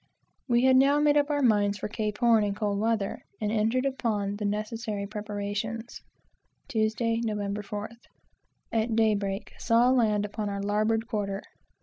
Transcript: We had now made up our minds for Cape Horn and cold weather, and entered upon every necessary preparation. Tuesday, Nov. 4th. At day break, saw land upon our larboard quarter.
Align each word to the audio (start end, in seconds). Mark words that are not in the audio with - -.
We 0.47 0.63
had 0.63 0.77
now 0.77 0.99
made 0.99 1.15
up 1.15 1.29
our 1.29 1.43
minds 1.43 1.77
for 1.77 1.87
Cape 1.87 2.17
Horn 2.17 2.43
and 2.43 2.55
cold 2.55 2.79
weather, 2.79 3.19
and 3.39 3.51
entered 3.51 3.85
upon 3.85 4.29
every 4.33 4.47
necessary 4.47 5.05
preparation. 5.05 5.83
Tuesday, 6.67 7.17
Nov. 7.23 7.37
4th. 7.37 7.99
At 8.71 8.95
day 8.95 9.13
break, 9.13 9.53
saw 9.59 9.91
land 9.91 10.25
upon 10.25 10.49
our 10.49 10.59
larboard 10.59 11.07
quarter. 11.07 11.43